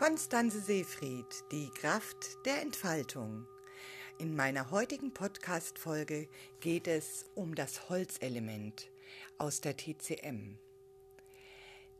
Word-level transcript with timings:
Konstanze 0.00 0.62
Seefried, 0.62 1.26
die 1.52 1.68
Kraft 1.68 2.16
der 2.46 2.62
Entfaltung. 2.62 3.46
In 4.18 4.34
meiner 4.34 4.70
heutigen 4.70 5.12
Podcast-Folge 5.12 6.26
geht 6.60 6.88
es 6.88 7.26
um 7.34 7.54
das 7.54 7.90
Holzelement 7.90 8.88
aus 9.36 9.60
der 9.60 9.76
TCM. 9.76 10.58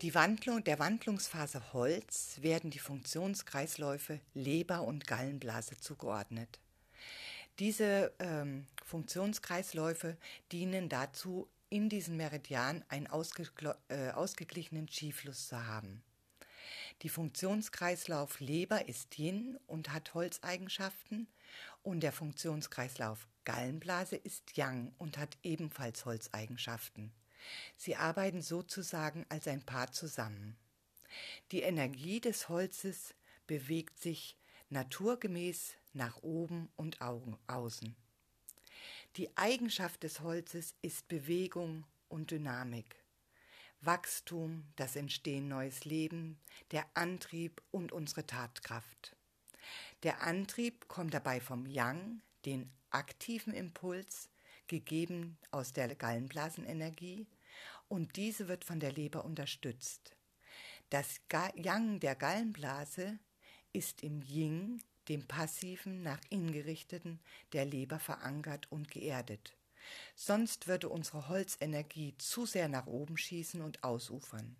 Die 0.00 0.14
Wandlung, 0.14 0.64
der 0.64 0.78
Wandlungsphase 0.78 1.74
Holz 1.74 2.38
werden 2.40 2.70
die 2.70 2.78
Funktionskreisläufe 2.78 4.20
Leber 4.32 4.80
und 4.84 5.06
Gallenblase 5.06 5.76
zugeordnet. 5.76 6.58
Diese 7.58 8.14
ähm, 8.18 8.66
Funktionskreisläufe 8.82 10.16
dienen 10.52 10.88
dazu, 10.88 11.50
in 11.68 11.90
diesem 11.90 12.16
Meridian 12.16 12.82
einen 12.88 13.08
äh, 13.08 14.10
ausgeglichenen 14.12 14.88
Skifluss 14.88 15.48
zu 15.48 15.66
haben. 15.66 16.02
Die 17.02 17.08
Funktionskreislauf 17.08 18.40
Leber 18.40 18.88
ist 18.88 19.18
Yin 19.18 19.58
und 19.66 19.92
hat 19.92 20.14
Holzeigenschaften 20.14 21.28
und 21.82 22.00
der 22.00 22.12
Funktionskreislauf 22.12 23.26
Gallenblase 23.44 24.16
ist 24.16 24.56
Yang 24.56 24.92
und 24.98 25.18
hat 25.18 25.38
ebenfalls 25.42 26.04
Holzeigenschaften. 26.04 27.12
Sie 27.76 27.96
arbeiten 27.96 28.42
sozusagen 28.42 29.24
als 29.28 29.48
ein 29.48 29.64
Paar 29.64 29.92
zusammen. 29.92 30.56
Die 31.52 31.62
Energie 31.62 32.20
des 32.20 32.48
Holzes 32.48 33.14
bewegt 33.46 33.98
sich 34.00 34.36
naturgemäß 34.68 35.74
nach 35.92 36.22
oben 36.22 36.68
und 36.76 37.00
außen. 37.00 37.96
Die 39.16 39.36
Eigenschaft 39.36 40.04
des 40.04 40.20
Holzes 40.20 40.74
ist 40.82 41.08
Bewegung 41.08 41.84
und 42.08 42.30
Dynamik. 42.30 42.94
Wachstum, 43.82 44.64
das 44.76 44.94
Entstehen 44.94 45.48
neues 45.48 45.84
Leben, 45.84 46.38
der 46.70 46.84
Antrieb 46.94 47.62
und 47.70 47.92
unsere 47.92 48.26
Tatkraft. 48.26 49.16
Der 50.02 50.22
Antrieb 50.22 50.88
kommt 50.88 51.14
dabei 51.14 51.40
vom 51.40 51.66
Yang, 51.66 52.20
den 52.44 52.70
aktiven 52.90 53.54
Impuls, 53.54 54.28
gegeben 54.66 55.38
aus 55.50 55.72
der 55.72 55.94
Gallenblasenenergie, 55.94 57.26
und 57.88 58.16
diese 58.16 58.48
wird 58.48 58.64
von 58.64 58.80
der 58.80 58.92
Leber 58.92 59.24
unterstützt. 59.24 60.14
Das 60.90 61.20
Yang 61.54 62.00
der 62.00 62.16
Gallenblase 62.16 63.18
ist 63.72 64.02
im 64.02 64.22
Yin, 64.22 64.82
dem 65.08 65.26
passiven, 65.26 66.02
nach 66.02 66.20
innen 66.28 66.52
gerichteten, 66.52 67.20
der 67.52 67.64
Leber 67.64 67.98
verankert 67.98 68.70
und 68.70 68.90
geerdet. 68.90 69.56
Sonst 70.14 70.66
würde 70.66 70.88
unsere 70.88 71.28
Holzenergie 71.28 72.14
zu 72.18 72.46
sehr 72.46 72.68
nach 72.68 72.86
oben 72.86 73.16
schießen 73.16 73.60
und 73.60 73.84
ausufern. 73.84 74.56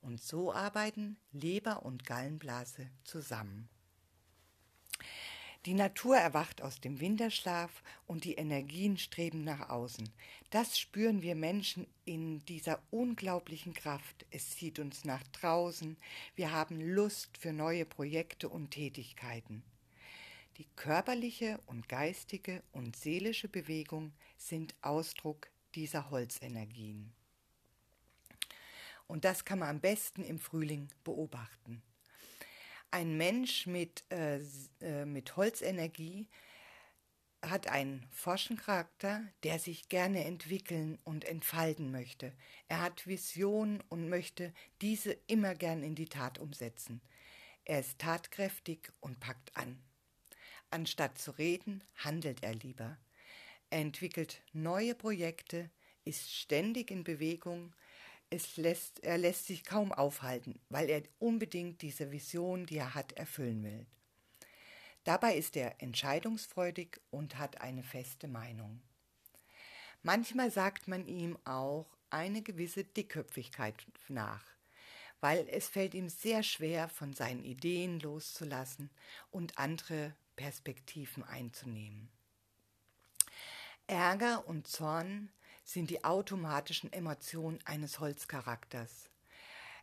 Und 0.00 0.22
so 0.22 0.52
arbeiten 0.52 1.16
Leber 1.32 1.84
und 1.84 2.04
Gallenblase 2.04 2.90
zusammen. 3.04 3.68
Die 5.66 5.74
Natur 5.74 6.16
erwacht 6.16 6.62
aus 6.62 6.80
dem 6.80 7.00
Winterschlaf 7.00 7.82
und 8.06 8.22
die 8.22 8.34
Energien 8.34 8.98
streben 8.98 9.42
nach 9.42 9.68
außen. 9.68 10.08
Das 10.50 10.78
spüren 10.78 11.22
wir 11.22 11.34
Menschen 11.34 11.88
in 12.04 12.38
dieser 12.44 12.80
unglaublichen 12.92 13.74
Kraft. 13.74 14.26
Es 14.30 14.50
zieht 14.50 14.78
uns 14.78 15.04
nach 15.04 15.24
draußen. 15.32 15.96
Wir 16.36 16.52
haben 16.52 16.80
Lust 16.80 17.36
für 17.36 17.52
neue 17.52 17.84
Projekte 17.84 18.48
und 18.48 18.70
Tätigkeiten. 18.70 19.64
Die 20.56 20.66
körperliche 20.74 21.60
und 21.66 21.86
geistige 21.86 22.62
und 22.72 22.96
seelische 22.96 23.46
Bewegung 23.48 24.12
sind 24.38 24.74
Ausdruck 24.80 25.50
dieser 25.74 26.08
Holzenergien. 26.08 27.12
Und 29.06 29.26
das 29.26 29.44
kann 29.44 29.58
man 29.58 29.68
am 29.68 29.80
besten 29.80 30.24
im 30.24 30.38
Frühling 30.38 30.88
beobachten. 31.04 31.82
Ein 32.90 33.18
Mensch 33.18 33.66
mit, 33.66 34.04
äh, 34.10 34.40
äh 34.80 35.04
mit 35.04 35.36
Holzenergie 35.36 36.26
hat 37.42 37.68
einen 37.68 38.06
Forschencharakter, 38.10 39.24
der 39.42 39.58
sich 39.58 39.90
gerne 39.90 40.24
entwickeln 40.24 40.98
und 41.04 41.26
entfalten 41.26 41.90
möchte. 41.92 42.32
Er 42.68 42.80
hat 42.80 43.06
Visionen 43.06 43.82
und 43.90 44.08
möchte 44.08 44.54
diese 44.80 45.12
immer 45.26 45.54
gern 45.54 45.82
in 45.82 45.94
die 45.94 46.08
Tat 46.08 46.38
umsetzen. 46.38 47.02
Er 47.66 47.80
ist 47.80 47.98
tatkräftig 47.98 48.90
und 49.00 49.20
packt 49.20 49.54
an. 49.56 49.78
Anstatt 50.70 51.18
zu 51.18 51.32
reden, 51.32 51.82
handelt 51.96 52.42
er 52.42 52.54
lieber. 52.54 52.98
Er 53.70 53.80
entwickelt 53.80 54.42
neue 54.52 54.94
Projekte, 54.94 55.70
ist 56.04 56.32
ständig 56.32 56.90
in 56.90 57.04
Bewegung, 57.04 57.74
es 58.30 58.56
lässt, 58.56 59.04
er 59.04 59.18
lässt 59.18 59.46
sich 59.46 59.64
kaum 59.64 59.92
aufhalten, 59.92 60.58
weil 60.68 60.90
er 60.90 61.02
unbedingt 61.18 61.82
diese 61.82 62.10
Vision, 62.10 62.66
die 62.66 62.78
er 62.78 62.94
hat, 62.94 63.12
erfüllen 63.12 63.62
will. 63.62 63.86
Dabei 65.04 65.36
ist 65.36 65.56
er 65.56 65.80
entscheidungsfreudig 65.80 67.00
und 67.10 67.38
hat 67.38 67.60
eine 67.60 67.84
feste 67.84 68.26
Meinung. 68.26 68.82
Manchmal 70.02 70.50
sagt 70.50 70.88
man 70.88 71.06
ihm 71.06 71.38
auch 71.44 71.86
eine 72.10 72.42
gewisse 72.42 72.82
Dickköpfigkeit 72.82 73.86
nach, 74.08 74.44
weil 75.20 75.48
es 75.48 75.68
fällt 75.68 75.94
ihm 75.94 76.08
sehr 76.08 76.42
schwer, 76.42 76.88
von 76.88 77.12
seinen 77.12 77.44
Ideen 77.44 78.00
loszulassen 78.00 78.90
und 79.30 79.58
andere 79.58 80.14
Perspektiven 80.36 81.24
einzunehmen. 81.24 82.08
Ärger 83.86 84.46
und 84.46 84.66
Zorn 84.66 85.30
sind 85.64 85.90
die 85.90 86.04
automatischen 86.04 86.92
Emotionen 86.92 87.58
eines 87.64 87.98
Holzcharakters. 88.00 89.10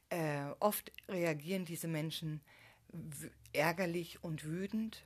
Äh, 0.10 0.46
oft 0.60 0.92
reagieren 1.10 1.66
diese 1.66 1.88
Menschen 1.88 2.42
ärgerlich 3.54 4.24
und 4.24 4.44
wütend, 4.44 5.04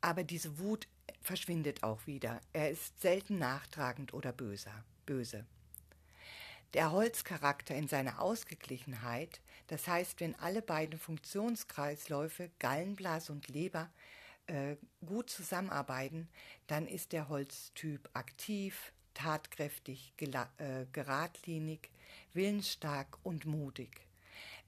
aber 0.00 0.24
diese 0.24 0.58
Wut 0.58 0.88
verschwindet 1.20 1.82
auch 1.82 2.06
wieder. 2.06 2.40
Er 2.52 2.70
ist 2.70 3.00
selten 3.00 3.38
nachtragend 3.38 4.12
oder 4.12 4.32
böser, 4.32 4.84
böse. 5.06 5.46
Der 6.74 6.90
Holzcharakter 6.90 7.74
in 7.74 7.86
seiner 7.86 8.20
Ausgeglichenheit, 8.20 9.40
das 9.66 9.86
heißt, 9.86 10.20
wenn 10.20 10.34
alle 10.36 10.62
beiden 10.62 10.98
Funktionskreisläufe, 10.98 12.50
Gallenblase 12.58 13.30
und 13.30 13.48
Leber, 13.48 13.90
äh, 14.46 14.76
gut 15.04 15.30
zusammenarbeiten, 15.30 16.28
dann 16.66 16.86
ist 16.86 17.12
der 17.12 17.28
Holztyp 17.28 18.08
aktiv, 18.12 18.92
tatkräftig, 19.14 20.14
äh, 20.18 20.86
geradlinig, 20.92 21.90
willensstark 22.32 23.18
und 23.22 23.44
mutig. 23.46 24.06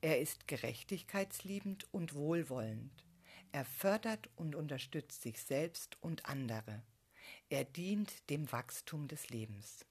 Er 0.01 0.21
ist 0.21 0.49
gerechtigkeitsliebend 0.49 1.87
und 1.93 2.15
wohlwollend. 2.15 3.05
Er 3.53 3.65
fördert 3.65 4.29
und 4.37 4.55
unterstützt 4.55 5.23
sich 5.23 5.41
selbst 5.41 5.97
und 6.03 6.27
andere. 6.27 6.83
Er 7.49 7.65
dient 7.65 8.29
dem 8.29 8.51
Wachstum 8.53 9.09
des 9.09 9.31
Lebens. 9.31 9.87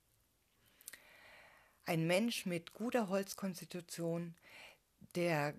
Ein 1.85 2.07
Mensch 2.07 2.45
mit 2.45 2.73
guter 2.73 3.09
Holzkonstitution 3.09 4.35
der 5.15 5.53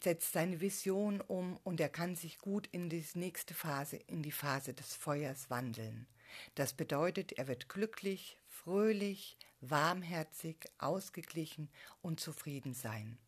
setzt 0.00 0.32
seine 0.32 0.60
Vision 0.60 1.20
um 1.20 1.58
und 1.64 1.80
er 1.80 1.88
kann 1.88 2.16
sich 2.16 2.38
gut 2.38 2.68
in 2.72 2.88
die 2.88 3.04
nächste 3.14 3.54
Phase, 3.54 3.96
in 3.96 4.22
die 4.22 4.32
Phase 4.32 4.74
des 4.74 4.94
Feuers 4.94 5.50
wandeln. 5.50 6.06
Das 6.54 6.72
bedeutet, 6.72 7.32
er 7.32 7.48
wird 7.48 7.68
glücklich, 7.68 8.38
fröhlich, 8.46 9.36
warmherzig, 9.60 10.70
ausgeglichen 10.78 11.68
und 12.02 12.20
zufrieden 12.20 12.74
sein. 12.74 13.18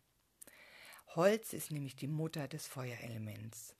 Holz 1.14 1.52
ist 1.52 1.72
nämlich 1.72 1.96
die 1.96 2.06
Mutter 2.06 2.46
des 2.46 2.66
Feuerelements. 2.66 3.74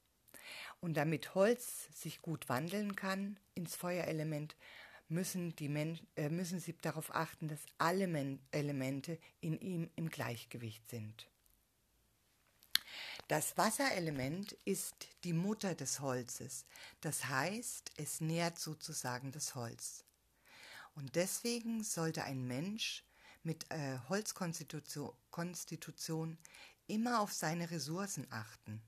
Und 0.81 0.97
damit 0.97 1.35
Holz 1.35 1.89
sich 1.95 2.23
gut 2.23 2.49
wandeln 2.49 2.97
kann 2.97 3.39
ins 3.55 3.77
Feuerelement, 3.77 4.57
müssen, 5.09 5.55
die 5.57 5.67
äh, 6.17 6.29
müssen 6.29 6.61
sie 6.61 6.75
darauf 6.81 7.15
achten, 7.15 7.49
dass 7.49 7.61
alle 7.79 8.07
Men 8.07 8.41
Elemente 8.51 9.19
in 9.41 9.61
ihm 9.61 9.91
im 9.97 10.09
Gleichgewicht 10.09 10.89
sind. 10.89 11.30
Das 13.31 13.57
Wasserelement 13.57 14.53
ist 14.65 15.07
die 15.23 15.35
Mutter 15.35 15.77
des 15.77 16.01
Holzes, 16.01 16.65
das 17.01 17.27
heißt, 17.27 17.93
es 17.97 18.21
nährt 18.21 18.59
sozusagen 18.59 19.31
das 19.31 19.55
Holz. 19.55 20.03
Und 20.97 21.15
deswegen 21.15 21.85
sollte 21.85 22.25
ein 22.25 22.45
Mensch 22.49 23.05
mit 23.45 23.71
äh, 23.71 24.01
Holzkonstitution 24.09 26.39
immer 26.89 27.21
auf 27.21 27.33
seine 27.33 27.71
Ressourcen 27.71 28.27
achten, 28.31 28.83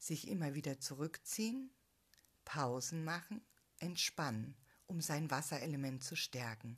sich 0.00 0.26
immer 0.26 0.54
wieder 0.54 0.80
zurückziehen, 0.80 1.70
Pausen 2.44 3.04
machen, 3.04 3.40
entspannen, 3.78 4.56
um 4.88 5.00
sein 5.00 5.30
Wasserelement 5.30 6.02
zu 6.02 6.16
stärken. 6.16 6.76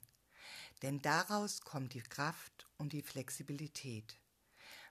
Denn 0.83 1.01
daraus 1.01 1.63
kommt 1.63 1.95
die 1.95 2.03
Kraft 2.03 2.69
und 2.77 2.93
die 2.93 3.01
Flexibilität. 3.01 4.19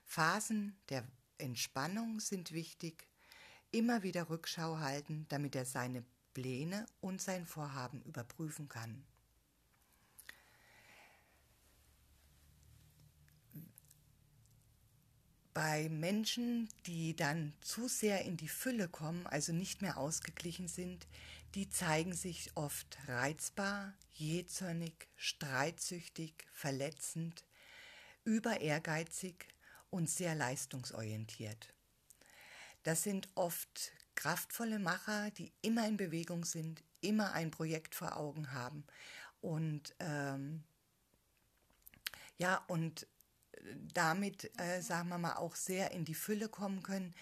Phasen 0.04 0.76
der 0.88 1.06
Entspannung 1.38 2.20
sind 2.20 2.52
wichtig, 2.52 3.08
immer 3.70 4.02
wieder 4.02 4.28
Rückschau 4.30 4.78
halten, 4.78 5.26
damit 5.28 5.56
er 5.56 5.64
seine 5.64 6.04
Pläne 6.34 6.86
und 7.00 7.20
sein 7.20 7.46
Vorhaben 7.46 8.02
überprüfen 8.02 8.68
kann. 8.68 9.04
bei 15.58 15.88
Menschen, 15.88 16.68
die 16.86 17.16
dann 17.16 17.52
zu 17.60 17.88
sehr 17.88 18.24
in 18.24 18.36
die 18.36 18.46
Fülle 18.46 18.86
kommen, 18.86 19.26
also 19.26 19.52
nicht 19.52 19.82
mehr 19.82 19.98
ausgeglichen 19.98 20.68
sind, 20.68 21.08
die 21.56 21.68
zeigen 21.68 22.12
sich 22.12 22.52
oft 22.54 22.96
reizbar, 23.08 23.92
jähzornig, 24.12 25.08
streitsüchtig, 25.16 26.46
verletzend, 26.52 27.44
über 28.22 28.60
ehrgeizig 28.60 29.48
und 29.90 30.08
sehr 30.08 30.34
leistungsorientiert. 30.34 31.72
Das 32.82 33.02
sind 33.02 33.28
oft 33.34 33.92
kraftvolle 34.14 34.78
Macher, 34.78 35.30
die 35.32 35.52
immer 35.62 35.86
in 35.86 35.96
Bewegung 35.96 36.44
sind, 36.44 36.82
immer 37.00 37.32
ein 37.32 37.50
Projekt 37.50 37.94
vor 37.94 38.16
Augen 38.16 38.52
haben 38.52 38.84
und 39.40 39.94
ähm, 40.00 40.64
ja 42.38 42.64
und 42.66 43.06
damit, 43.92 44.50
äh, 44.60 44.80
sagen 44.80 45.08
wir 45.08 45.18
mal, 45.18 45.36
auch 45.36 45.54
sehr 45.54 45.90
in 45.92 46.04
die 46.04 46.14
Fülle 46.14 46.48
kommen 46.48 46.82
können, 46.82 47.14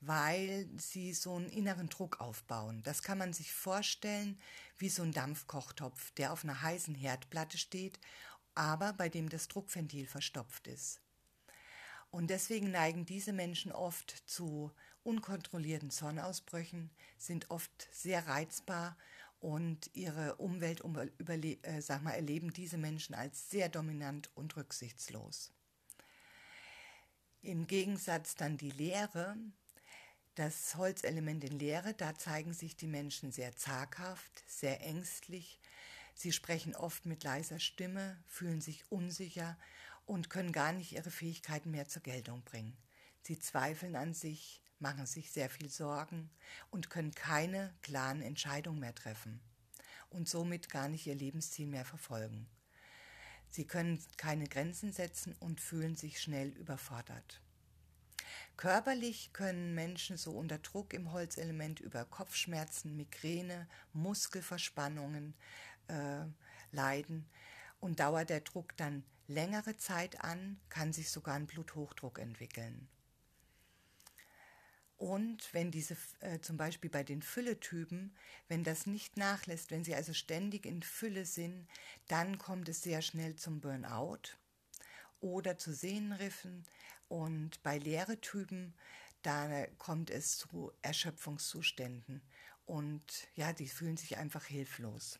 weil 0.00 0.68
sie 0.76 1.14
so 1.14 1.36
einen 1.36 1.48
inneren 1.48 1.88
Druck 1.88 2.20
aufbauen. 2.20 2.82
Das 2.82 3.02
kann 3.02 3.18
man 3.18 3.32
sich 3.32 3.52
vorstellen 3.52 4.38
wie 4.76 4.88
so 4.88 5.02
ein 5.02 5.12
Dampfkochtopf, 5.12 6.10
der 6.12 6.32
auf 6.32 6.44
einer 6.44 6.60
heißen 6.60 6.94
Herdplatte 6.94 7.58
steht, 7.58 7.98
aber 8.54 8.92
bei 8.92 9.08
dem 9.08 9.28
das 9.28 9.48
Druckventil 9.48 10.06
verstopft 10.06 10.66
ist. 10.66 11.00
Und 12.14 12.28
deswegen 12.28 12.70
neigen 12.70 13.06
diese 13.06 13.32
Menschen 13.32 13.72
oft 13.72 14.22
zu 14.30 14.70
unkontrollierten 15.02 15.90
Sonnenausbrüchen, 15.90 16.92
sind 17.18 17.50
oft 17.50 17.88
sehr 17.90 18.28
reizbar 18.28 18.96
und 19.40 19.90
ihre 19.94 20.36
Umwelt 20.36 20.84
äh, 20.84 21.80
sag 21.80 22.04
mal, 22.04 22.12
erleben 22.12 22.52
diese 22.52 22.78
Menschen 22.78 23.16
als 23.16 23.50
sehr 23.50 23.68
dominant 23.68 24.30
und 24.36 24.56
rücksichtslos. 24.56 25.52
Im 27.42 27.66
Gegensatz 27.66 28.36
dann 28.36 28.58
die 28.58 28.70
Lehre, 28.70 29.34
das 30.36 30.76
Holzelement 30.76 31.42
in 31.42 31.58
Lehre, 31.58 31.94
da 31.94 32.14
zeigen 32.14 32.54
sich 32.54 32.76
die 32.76 32.86
Menschen 32.86 33.32
sehr 33.32 33.56
zaghaft, 33.56 34.44
sehr 34.46 34.80
ängstlich. 34.82 35.58
Sie 36.14 36.30
sprechen 36.30 36.76
oft 36.76 37.06
mit 37.06 37.24
leiser 37.24 37.58
Stimme, 37.58 38.22
fühlen 38.28 38.60
sich 38.60 38.84
unsicher 38.88 39.58
und 40.06 40.30
können 40.30 40.52
gar 40.52 40.72
nicht 40.72 40.92
ihre 40.92 41.10
Fähigkeiten 41.10 41.70
mehr 41.70 41.88
zur 41.88 42.02
Geltung 42.02 42.42
bringen. 42.42 42.76
Sie 43.22 43.38
zweifeln 43.38 43.96
an 43.96 44.14
sich, 44.14 44.62
machen 44.78 45.06
sich 45.06 45.30
sehr 45.30 45.48
viel 45.48 45.70
Sorgen 45.70 46.30
und 46.70 46.90
können 46.90 47.12
keine 47.12 47.74
klaren 47.82 48.20
Entscheidungen 48.20 48.80
mehr 48.80 48.94
treffen 48.94 49.40
und 50.10 50.28
somit 50.28 50.68
gar 50.68 50.88
nicht 50.88 51.06
ihr 51.06 51.14
Lebensziel 51.14 51.66
mehr 51.66 51.84
verfolgen. 51.84 52.46
Sie 53.48 53.66
können 53.66 54.02
keine 54.16 54.46
Grenzen 54.46 54.92
setzen 54.92 55.34
und 55.38 55.60
fühlen 55.60 55.96
sich 55.96 56.20
schnell 56.20 56.48
überfordert. 56.48 57.40
Körperlich 58.56 59.32
können 59.32 59.74
Menschen 59.74 60.16
so 60.16 60.32
unter 60.32 60.58
Druck 60.58 60.92
im 60.92 61.12
Holzelement 61.12 61.80
über 61.80 62.04
Kopfschmerzen, 62.04 62.96
Migräne, 62.96 63.68
Muskelverspannungen 63.92 65.34
äh, 65.88 66.24
leiden 66.72 67.26
und 67.80 68.00
dauert 68.00 68.30
der 68.30 68.40
Druck 68.40 68.76
dann 68.76 69.04
längere 69.26 69.76
Zeit 69.76 70.22
an, 70.22 70.60
kann 70.68 70.92
sich 70.92 71.10
sogar 71.10 71.34
ein 71.34 71.46
Bluthochdruck 71.46 72.18
entwickeln. 72.18 72.88
Und 74.96 75.52
wenn 75.52 75.70
diese, 75.70 75.96
äh, 76.20 76.40
zum 76.40 76.56
Beispiel 76.56 76.88
bei 76.88 77.02
den 77.02 77.20
Fülletypen, 77.20 78.16
wenn 78.48 78.64
das 78.64 78.86
nicht 78.86 79.16
nachlässt, 79.16 79.70
wenn 79.70 79.84
sie 79.84 79.94
also 79.94 80.12
ständig 80.12 80.66
in 80.66 80.82
Fülle 80.82 81.26
sind, 81.26 81.68
dann 82.08 82.38
kommt 82.38 82.68
es 82.68 82.82
sehr 82.82 83.02
schnell 83.02 83.34
zum 83.36 83.60
Burnout 83.60 84.38
oder 85.20 85.58
zu 85.58 85.72
Sehnenriffen. 85.72 86.64
Und 87.08 87.62
bei 87.62 87.78
leere 87.78 88.20
Typen, 88.20 88.74
da 89.22 89.66
kommt 89.78 90.10
es 90.10 90.38
zu 90.38 90.72
Erschöpfungszuständen. 90.82 92.22
Und 92.64 93.28
ja, 93.34 93.52
die 93.52 93.68
fühlen 93.68 93.96
sich 93.96 94.16
einfach 94.16 94.44
hilflos. 94.44 95.18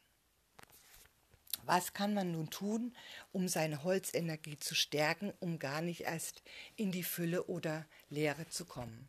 Was 1.66 1.92
kann 1.92 2.14
man 2.14 2.32
nun 2.32 2.50
tun, 2.50 2.94
um 3.32 3.48
seine 3.48 3.84
Holzenergie 3.84 4.58
zu 4.58 4.74
stärken, 4.74 5.32
um 5.40 5.58
gar 5.58 5.80
nicht 5.80 6.02
erst 6.02 6.42
in 6.76 6.92
die 6.92 7.02
Fülle 7.02 7.44
oder 7.44 7.86
Leere 8.08 8.48
zu 8.48 8.64
kommen? 8.64 9.08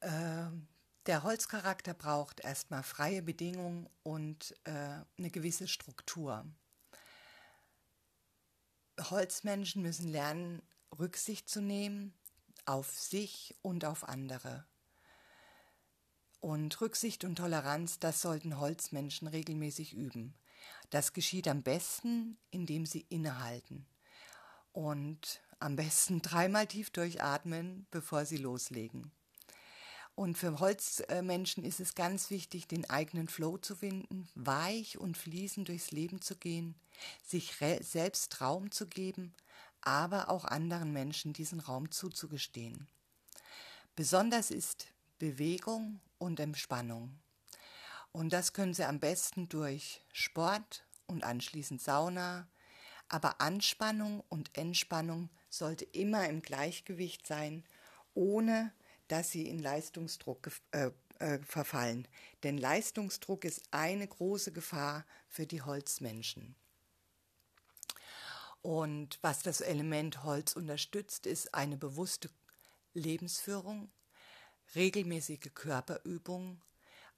Ähm, 0.00 0.66
der 1.06 1.22
Holzcharakter 1.22 1.94
braucht 1.94 2.40
erstmal 2.40 2.82
freie 2.82 3.22
Bedingungen 3.22 3.88
und 4.02 4.54
äh, 4.64 4.70
eine 5.18 5.30
gewisse 5.30 5.68
Struktur. 5.68 6.44
Holzmenschen 8.98 9.82
müssen 9.82 10.08
lernen, 10.08 10.62
Rücksicht 10.98 11.48
zu 11.48 11.60
nehmen 11.62 12.14
auf 12.66 12.90
sich 12.90 13.56
und 13.62 13.84
auf 13.84 14.08
andere. 14.08 14.66
Und 16.40 16.80
Rücksicht 16.80 17.24
und 17.24 17.36
Toleranz, 17.36 17.98
das 17.98 18.22
sollten 18.22 18.58
Holzmenschen 18.58 19.28
regelmäßig 19.28 19.92
üben. 19.92 20.34
Das 20.88 21.12
geschieht 21.12 21.46
am 21.46 21.62
besten, 21.62 22.38
indem 22.50 22.86
sie 22.86 23.06
innehalten 23.08 23.86
und 24.72 25.42
am 25.58 25.76
besten 25.76 26.22
dreimal 26.22 26.66
tief 26.66 26.90
durchatmen, 26.90 27.86
bevor 27.90 28.24
sie 28.24 28.38
loslegen. 28.38 29.12
Und 30.14 30.36
für 30.36 30.60
Holzmenschen 30.60 31.64
ist 31.64 31.80
es 31.80 31.94
ganz 31.94 32.30
wichtig, 32.30 32.68
den 32.68 32.88
eigenen 32.90 33.28
Flow 33.28 33.56
zu 33.56 33.74
finden, 33.74 34.28
weich 34.34 34.98
und 34.98 35.16
fließend 35.16 35.68
durchs 35.68 35.92
Leben 35.92 36.20
zu 36.20 36.36
gehen, 36.36 36.74
sich 37.24 37.54
selbst 37.80 38.40
Raum 38.40 38.70
zu 38.70 38.86
geben, 38.86 39.34
aber 39.80 40.28
auch 40.28 40.44
anderen 40.44 40.92
Menschen 40.92 41.32
diesen 41.32 41.60
Raum 41.60 41.90
zuzugestehen. 41.90 42.86
Besonders 43.96 44.50
ist 44.50 44.88
Bewegung 45.20 46.00
und 46.18 46.40
Entspannung. 46.40 47.20
Und 48.10 48.32
das 48.32 48.52
können 48.52 48.74
Sie 48.74 48.84
am 48.84 48.98
besten 48.98 49.48
durch 49.48 50.04
Sport 50.12 50.84
und 51.06 51.22
anschließend 51.22 51.80
Sauna. 51.80 52.48
Aber 53.08 53.40
Anspannung 53.40 54.24
und 54.28 54.56
Entspannung 54.56 55.30
sollte 55.48 55.84
immer 55.84 56.28
im 56.28 56.42
Gleichgewicht 56.42 57.26
sein, 57.26 57.64
ohne 58.14 58.72
dass 59.08 59.30
sie 59.30 59.48
in 59.48 59.58
Leistungsdruck 59.58 60.50
äh, 60.70 60.90
äh, 61.18 61.38
verfallen. 61.40 62.08
Denn 62.42 62.56
Leistungsdruck 62.56 63.44
ist 63.44 63.62
eine 63.72 64.06
große 64.06 64.52
Gefahr 64.52 65.04
für 65.28 65.46
die 65.46 65.62
Holzmenschen. 65.62 66.56
Und 68.62 69.18
was 69.22 69.42
das 69.42 69.60
Element 69.60 70.22
Holz 70.22 70.54
unterstützt, 70.54 71.26
ist 71.26 71.54
eine 71.54 71.76
bewusste 71.76 72.30
Lebensführung, 72.94 73.90
regelmäßige 74.74 75.50
Körperübung, 75.54 76.60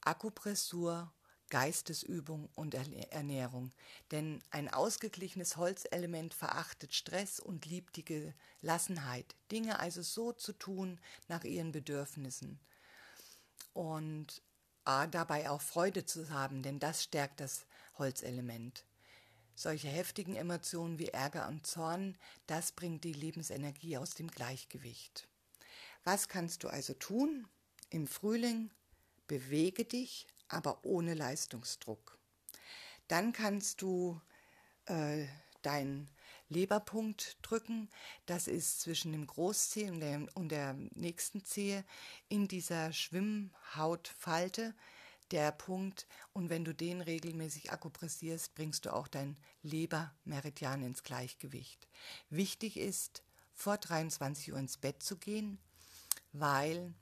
Akupressur, 0.01 1.13
Geistesübung 1.53 2.49
und 2.55 2.75
Ernährung. 2.75 3.73
Denn 4.11 4.43
ein 4.51 4.73
ausgeglichenes 4.73 5.59
Holzelement 5.59 6.33
verachtet 6.33 6.95
Stress 6.95 7.41
und 7.41 7.67
liebt 7.67 7.97
die 7.97 8.33
Gelassenheit. 8.63 9.37
Dinge 9.51 9.79
also 9.79 10.01
so 10.01 10.33
zu 10.33 10.55
tun 10.55 10.99
nach 11.29 11.45
ihren 11.45 11.71
Bedürfnissen. 11.71 12.59
Und 13.75 14.43
ah, 14.85 15.07
dabei 15.07 15.51
auch 15.51 15.61
Freude 15.61 16.07
zu 16.07 16.31
haben, 16.31 16.63
denn 16.63 16.79
das 16.79 17.03
stärkt 17.03 17.41
das 17.41 17.67
Holzelement. 17.99 18.87
Solche 19.55 19.89
heftigen 19.89 20.37
Emotionen 20.37 20.99
wie 20.99 21.09
Ärger 21.09 21.49
und 21.49 21.67
Zorn, 21.67 22.17
das 22.47 22.73
bringt 22.73 23.05
die 23.05 23.13
Lebensenergie 23.13 23.99
aus 23.99 24.15
dem 24.15 24.29
Gleichgewicht. 24.29 25.29
Was 26.05 26.29
kannst 26.29 26.65
du 26.65 26.69
also 26.69 26.95
tun? 26.95 27.47
Im 27.91 28.09
Frühling 28.09 28.71
bewege 29.29 29.85
dich, 29.85 30.27
aber 30.49 30.85
ohne 30.85 31.15
Leistungsdruck. 31.15 32.19
Dann 33.07 33.33
kannst 33.33 33.83
du 33.83 34.21
äh, 34.87 35.27
deinen 35.63 36.11
Leberpunkt 36.49 37.39
drücken. 37.43 37.89
Das 38.27 38.49
ist 38.49 38.81
zwischen 38.81 39.13
dem 39.13 39.27
Großzeh 39.27 39.91
und 39.91 40.01
der, 40.01 40.27
und 40.35 40.49
der 40.49 40.75
nächsten 40.95 41.45
Zehe 41.45 41.85
in 42.29 42.49
dieser 42.49 42.93
Schwimmhautfalte 42.93 44.75
der 45.31 45.53
Punkt. 45.53 46.09
Und 46.33 46.51
wenn 46.51 46.65
du 46.65 46.75
den 46.75 47.01
regelmäßig 47.01 47.71
akupressierst, 47.71 48.55
bringst 48.55 48.87
du 48.87 48.93
auch 48.93 49.07
dein 49.07 49.37
Lebermeridian 49.63 50.83
ins 50.83 51.05
Gleichgewicht. 51.05 51.89
Wichtig 52.29 52.77
ist, 52.77 53.23
vor 53.55 53.79
23 53.79 54.53
Uhr 54.53 54.59
ins 54.59 54.79
Bett 54.79 55.03
zu 55.03 55.17
gehen 55.17 55.59
weil 56.33 56.95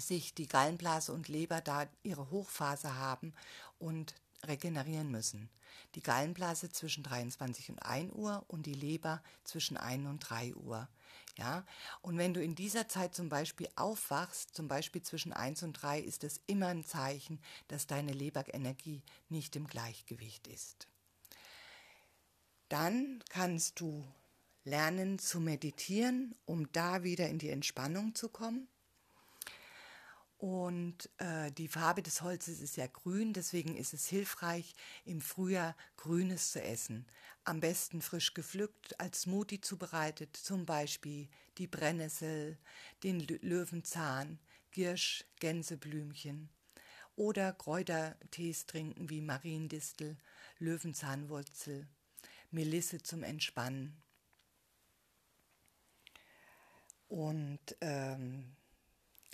sich 0.00 0.34
die 0.34 0.48
Gallenblase 0.48 1.12
und 1.12 1.28
Leber 1.28 1.60
da 1.60 1.86
ihre 2.02 2.30
Hochphase 2.30 2.96
haben 2.96 3.34
und 3.78 4.14
regenerieren 4.44 5.10
müssen. 5.10 5.50
Die 5.94 6.02
Gallenblase 6.02 6.70
zwischen 6.70 7.02
23 7.02 7.70
und 7.70 7.78
1 7.80 8.12
Uhr 8.14 8.44
und 8.48 8.66
die 8.66 8.74
Leber 8.74 9.22
zwischen 9.44 9.76
1 9.76 10.08
und 10.08 10.18
3 10.20 10.54
Uhr. 10.54 10.88
Ja, 11.36 11.64
und 12.02 12.18
wenn 12.18 12.34
du 12.34 12.42
in 12.42 12.54
dieser 12.54 12.88
Zeit 12.88 13.14
zum 13.14 13.30
Beispiel 13.30 13.68
aufwachst, 13.74 14.54
zum 14.54 14.68
Beispiel 14.68 15.02
zwischen 15.02 15.32
1 15.32 15.62
und 15.62 15.72
3, 15.74 16.00
ist 16.00 16.24
es 16.24 16.40
immer 16.46 16.68
ein 16.68 16.84
Zeichen, 16.84 17.40
dass 17.68 17.86
deine 17.86 18.12
Leberenergie 18.12 19.02
nicht 19.30 19.56
im 19.56 19.66
Gleichgewicht 19.66 20.46
ist. 20.46 20.88
Dann 22.68 23.22
kannst 23.30 23.80
du 23.80 24.04
lernen 24.64 25.18
zu 25.18 25.40
meditieren, 25.40 26.34
um 26.44 26.70
da 26.72 27.02
wieder 27.02 27.28
in 27.28 27.38
die 27.38 27.50
Entspannung 27.50 28.14
zu 28.14 28.28
kommen. 28.28 28.68
Und 30.42 31.08
äh, 31.18 31.52
die 31.52 31.68
Farbe 31.68 32.02
des 32.02 32.20
Holzes 32.20 32.60
ist 32.60 32.76
ja 32.76 32.88
grün, 32.88 33.32
deswegen 33.32 33.76
ist 33.76 33.94
es 33.94 34.06
hilfreich, 34.06 34.74
im 35.04 35.20
Frühjahr 35.20 35.76
Grünes 35.96 36.50
zu 36.50 36.60
essen. 36.60 37.06
Am 37.44 37.60
besten 37.60 38.02
frisch 38.02 38.34
gepflückt, 38.34 38.98
als 38.98 39.22
Smoothie 39.22 39.60
zubereitet, 39.60 40.36
zum 40.36 40.66
Beispiel 40.66 41.28
die 41.58 41.68
Brennnessel, 41.68 42.58
den 43.04 43.20
Löwenzahn, 43.20 44.40
Girsch, 44.72 45.24
Gänseblümchen. 45.38 46.48
Oder 47.14 47.52
Kräutertees 47.52 48.66
trinken 48.66 49.10
wie 49.10 49.20
Mariendistel, 49.20 50.16
Löwenzahnwurzel, 50.58 51.86
Melisse 52.50 53.00
zum 53.00 53.22
Entspannen. 53.22 54.02
Und 57.12 57.76
ähm, 57.82 58.56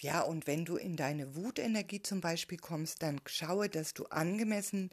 ja, 0.00 0.22
und 0.22 0.48
wenn 0.48 0.64
du 0.64 0.74
in 0.74 0.96
deine 0.96 1.36
Wutenergie 1.36 2.02
zum 2.02 2.20
Beispiel 2.20 2.58
kommst, 2.58 3.04
dann 3.04 3.20
schaue, 3.26 3.68
dass 3.68 3.94
du 3.94 4.04
angemessen 4.06 4.90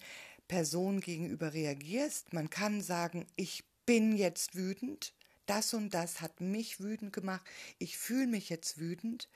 Personen 0.47 1.01
gegenüber 1.01 1.51
reagierst. 1.51 2.31
Man 2.31 2.51
kann 2.51 2.81
sagen, 2.81 3.25
ich 3.35 3.63
bin 3.87 4.15
jetzt 4.15 4.53
wütend, 4.53 5.13
das 5.47 5.73
und 5.73 5.95
das 5.95 6.21
hat 6.21 6.41
mich 6.41 6.79
wütend 6.79 7.11
gemacht, 7.11 7.43
ich 7.79 7.97
fühle 7.97 8.27
mich 8.27 8.49
jetzt 8.49 8.77
wütend 8.77 9.29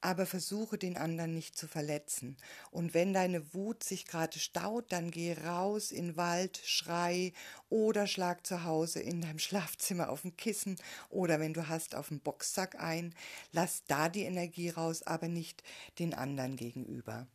aber 0.00 0.26
versuche 0.26 0.78
den 0.78 0.96
anderen 0.96 1.34
nicht 1.34 1.56
zu 1.56 1.68
verletzen. 1.68 2.36
Und 2.70 2.94
wenn 2.94 3.12
deine 3.12 3.52
Wut 3.52 3.84
sich 3.84 4.06
gerade 4.06 4.38
staut, 4.38 4.92
dann 4.92 5.10
geh 5.10 5.34
raus 5.34 5.92
in 5.92 6.16
Wald, 6.16 6.60
schrei 6.64 7.32
oder 7.68 8.06
schlag 8.06 8.46
zu 8.46 8.64
Hause 8.64 9.00
in 9.00 9.20
deinem 9.20 9.38
Schlafzimmer 9.50 10.08
auf 10.08 10.22
dem 10.22 10.36
Kissen 10.36 10.76
oder 11.08 11.40
wenn 11.40 11.54
du 11.54 11.68
hast 11.68 11.94
auf 11.94 12.08
dem 12.08 12.20
Boxsack 12.20 12.80
ein. 12.80 13.14
Lass 13.52 13.84
da 13.86 14.08
die 14.08 14.22
Energie 14.22 14.70
raus, 14.70 15.02
aber 15.02 15.28
nicht 15.28 15.62
den 15.98 16.14
anderen 16.14 16.56
gegenüber. 16.56 17.26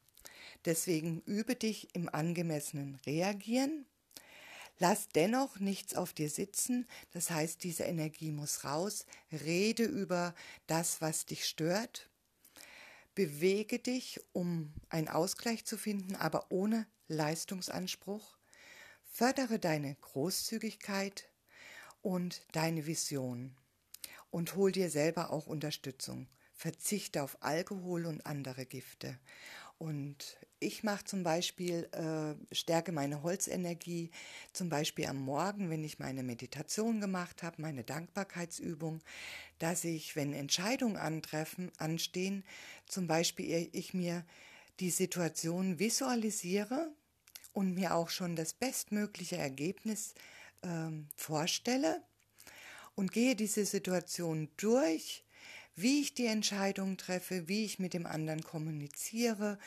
Deswegen 0.66 1.22
übe 1.22 1.56
dich 1.56 1.94
im 1.94 2.10
angemessenen 2.10 2.96
Reagieren. 3.06 3.86
Lass 4.80 5.08
dennoch 5.08 5.60
nichts 5.60 5.96
auf 5.96 6.12
dir 6.12 6.30
sitzen, 6.30 6.86
das 7.12 7.30
heißt, 7.30 7.64
diese 7.64 7.84
Energie 7.84 8.32
muss 8.32 8.66
raus. 8.66 9.06
Rede 9.32 9.86
über 9.86 10.36
das, 10.68 11.00
was 11.00 11.26
dich 11.26 11.46
stört, 11.46 12.10
Bewege 13.16 13.80
dich, 13.80 14.20
um 14.34 14.74
einen 14.90 15.08
Ausgleich 15.08 15.66
zu 15.66 15.78
finden, 15.78 16.16
aber 16.16 16.48
ohne 16.52 16.86
Leistungsanspruch. 17.08 18.38
Fördere 19.06 19.58
deine 19.58 19.96
Großzügigkeit 19.96 21.30
und 22.02 22.42
deine 22.52 22.86
Vision 22.86 23.56
und 24.32 24.56
hol 24.56 24.74
dir 24.74 24.90
selber 24.90 25.32
auch 25.32 25.48
Unterstützung. 25.48 26.28
Verzichte 26.54 27.24
auf 27.24 27.38
Alkohol 27.42 28.06
und 28.06 28.26
andere 28.26 28.66
Gifte. 28.66 29.18
Und 29.78 30.38
ich 30.60 30.84
mache 30.84 31.04
zum 31.04 31.24
Beispiel, 31.24 31.90
äh, 31.92 32.56
stärke 32.56 32.94
meine 32.94 33.24
Holzenergie, 33.24 34.10
zum 34.54 34.70
Beispiel 34.70 35.06
am 35.06 35.18
Morgen, 35.18 35.70
wenn 35.70 35.84
ich 35.84 36.00
meine 36.00 36.24
Meditation 36.24 37.02
gemacht 37.02 37.44
habe, 37.44 37.62
meine 37.62 37.84
Dankbarkeitsübung, 37.84 39.02
dass 39.60 39.84
ich, 39.84 40.16
wenn 40.16 40.34
Entscheidungen 40.34 40.98
antreffen, 40.98 41.72
anstehen, 41.78 42.44
zum 42.88 43.08
Beispiel 43.08 43.70
ich 43.72 43.94
mir 43.94 44.26
die 44.80 44.90
Situation 44.90 45.80
visualisiere 45.80 46.92
und 47.54 47.74
mir 47.74 47.96
auch 47.96 48.10
schon 48.10 48.36
das 48.36 48.54
bestmögliche 48.54 49.38
Ergebnis 49.38 50.14
äh, 50.62 50.90
vorstelle 51.16 52.04
und 52.96 53.12
gehe 53.12 53.36
diese 53.36 53.66
Situation 53.66 54.50
durch, 54.58 55.24
wie 55.76 56.02
ich 56.02 56.14
die 56.14 56.28
Entscheidung 56.28 56.98
treffe, 56.98 57.48
wie 57.48 57.66
ich 57.66 57.80
mit 57.80 57.94
dem 57.94 58.06
anderen 58.06 58.44
kommuniziere 58.44 59.60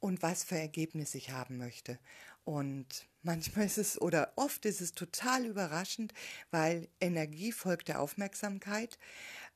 und 0.00 0.22
was 0.22 0.44
für 0.44 0.58
Ergebnisse 0.58 1.18
ich 1.18 1.30
haben 1.30 1.56
möchte. 1.56 1.98
Und 2.46 3.08
manchmal 3.22 3.66
ist 3.66 3.76
es 3.76 4.00
oder 4.00 4.32
oft 4.36 4.66
ist 4.66 4.80
es 4.80 4.92
total 4.92 5.46
überraschend, 5.46 6.14
weil 6.52 6.88
Energie 7.00 7.50
folgt 7.50 7.88
der 7.88 8.00
Aufmerksamkeit, 8.00 9.00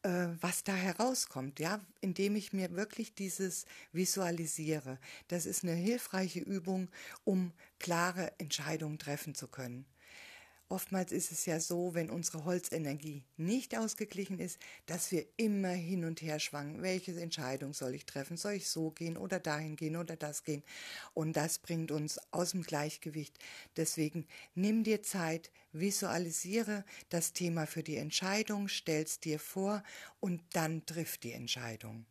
äh, 0.03 0.27
was 0.41 0.65
da 0.65 0.75
herauskommt, 0.75 1.61
ja, 1.61 1.81
indem 2.01 2.35
ich 2.35 2.53
mir 2.53 2.73
wirklich 2.73 3.15
dieses 3.15 3.65
visualisiere. 3.93 4.99
Das 5.29 5.47
ist 5.47 5.63
eine 5.63 5.75
hilfreiche 5.75 6.41
Übung, 6.41 6.91
um 7.23 7.53
klare 7.79 8.33
Entscheidungen 8.39 8.99
treffen 8.99 9.37
zu 9.37 9.47
können. 9.47 9.87
Oftmals 10.71 11.11
ist 11.13 11.33
es 11.33 11.45
ja 11.47 11.59
so, 11.61 11.95
wenn 11.95 12.09
unsere 12.11 12.45
Holzenergie 12.45 13.25
nicht 13.37 13.77
ausgeglichen 13.77 14.39
ist, 14.39 14.59
dass 14.87 15.11
wir 15.11 15.27
immer 15.37 15.69
hin 15.71 16.05
und 16.05 16.23
her 16.23 16.39
schwanken. 16.39 16.81
Welche 16.81 17.21
Entscheidung 17.21 17.75
soll 17.75 17.95
ich 17.95 18.07
treffen? 18.07 18.37
Soll 18.39 18.53
ich 18.53 18.69
so 18.69 18.91
gehen 18.93 19.17
oder 19.19 19.41
dahin 19.41 19.75
gehen 19.77 19.97
oder 19.97 20.15
das 20.17 20.45
gehen? 20.45 20.63
Und 21.13 21.37
das 21.37 21.59
bringt 21.59 21.91
uns 21.91 22.21
aus 22.33 22.53
dem 22.53 22.63
Gleichgewicht. 22.63 23.37
Deswegen 23.77 24.27
nimm 24.55 24.85
dir 24.85 25.03
Zeit, 25.03 25.51
visualisiere 25.73 26.85
das 27.09 27.33
Thema 27.33 27.67
für 27.67 27.83
die 27.83 27.97
Entscheidung, 27.97 28.69
stell's 28.69 29.19
dir 29.21 29.41
vor 29.41 29.83
und 30.21 30.41
dann 30.53 30.87
triff 30.87 31.19
die 31.19 31.33
Entscheidung. 31.33 32.07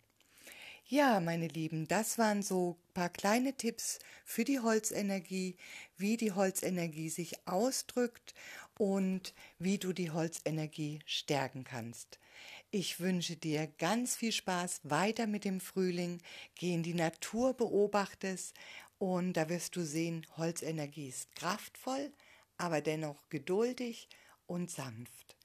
Ja, 0.92 1.20
meine 1.20 1.48
Lieben, 1.48 1.88
das 1.88 2.18
waren 2.18 2.42
so 2.42 2.72
ein 2.72 2.94
paar 2.96 3.10
kleine 3.10 3.54
Tipps 3.54 4.00
für 4.26 4.44
die 4.44 4.60
Holzenergie, 4.60 5.56
wie 5.98 6.18
die 6.18 6.32
Holzenergie 6.32 7.12
sich 7.12 7.48
ausdrückt 7.48 8.34
und 8.76 9.36
wie 9.60 9.78
du 9.78 9.94
die 9.94 10.10
Holzenergie 10.10 10.98
stärken 11.06 11.64
kannst. 11.64 12.18
Ich 12.72 13.00
wünsche 13.00 13.36
dir 13.36 13.68
ganz 13.78 14.16
viel 14.16 14.32
Spaß 14.32 14.82
weiter 14.82 15.28
mit 15.28 15.46
dem 15.46 15.60
Frühling. 15.60 16.24
Geh 16.56 16.74
in 16.74 16.82
die 16.82 16.96
Natur, 16.96 17.54
beobachtest 17.54 18.56
und 18.98 19.34
da 19.34 19.48
wirst 19.48 19.76
du 19.76 19.86
sehen, 19.86 20.26
Holzenergie 20.38 21.10
ist 21.10 21.36
kraftvoll, 21.36 22.12
aber 22.58 22.82
dennoch 22.82 23.30
geduldig 23.30 24.10
und 24.48 24.72
sanft. 24.72 25.36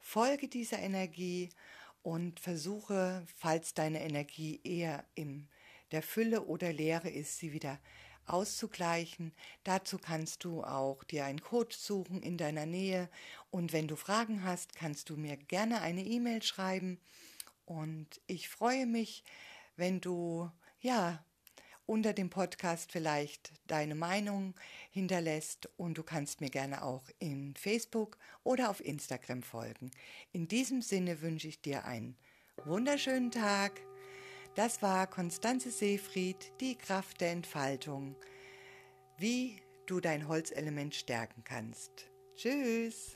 Folge 0.00 0.48
dieser 0.48 0.78
Energie 0.78 1.50
und 2.06 2.38
versuche, 2.38 3.26
falls 3.34 3.74
deine 3.74 4.00
Energie 4.00 4.60
eher 4.62 5.04
in 5.16 5.48
der 5.90 6.02
Fülle 6.02 6.44
oder 6.44 6.72
Leere 6.72 7.10
ist, 7.10 7.38
sie 7.38 7.52
wieder 7.52 7.80
auszugleichen. 8.26 9.32
Dazu 9.64 9.98
kannst 9.98 10.44
du 10.44 10.62
auch 10.62 11.02
dir 11.02 11.24
einen 11.24 11.40
Coach 11.40 11.76
suchen 11.76 12.22
in 12.22 12.38
deiner 12.38 12.64
Nähe 12.64 13.10
und 13.50 13.72
wenn 13.72 13.88
du 13.88 13.96
Fragen 13.96 14.44
hast, 14.44 14.76
kannst 14.76 15.10
du 15.10 15.16
mir 15.16 15.36
gerne 15.36 15.80
eine 15.80 16.04
E-Mail 16.04 16.44
schreiben 16.44 17.00
und 17.64 18.20
ich 18.28 18.48
freue 18.48 18.86
mich, 18.86 19.24
wenn 19.74 20.00
du 20.00 20.48
ja 20.78 21.24
unter 21.86 22.12
dem 22.12 22.30
Podcast 22.30 22.92
vielleicht 22.92 23.52
deine 23.66 23.94
Meinung 23.94 24.54
hinterlässt 24.90 25.68
und 25.76 25.96
du 25.96 26.02
kannst 26.02 26.40
mir 26.40 26.50
gerne 26.50 26.82
auch 26.82 27.04
in 27.18 27.54
Facebook 27.54 28.18
oder 28.42 28.70
auf 28.70 28.84
Instagram 28.84 29.42
folgen. 29.42 29.90
In 30.32 30.48
diesem 30.48 30.82
Sinne 30.82 31.22
wünsche 31.22 31.48
ich 31.48 31.62
dir 31.62 31.84
einen 31.84 32.16
wunderschönen 32.64 33.30
Tag. 33.30 33.80
Das 34.56 34.82
war 34.82 35.06
Konstanze 35.06 35.70
Seefried, 35.70 36.52
die 36.60 36.76
Kraft 36.76 37.20
der 37.20 37.30
Entfaltung, 37.30 38.16
wie 39.18 39.60
du 39.86 40.00
dein 40.00 40.26
Holzelement 40.26 40.94
stärken 40.94 41.44
kannst. 41.44 42.10
Tschüss. 42.34 43.14